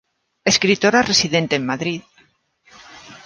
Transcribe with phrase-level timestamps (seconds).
[0.51, 2.01] Escritora residente en Madrid.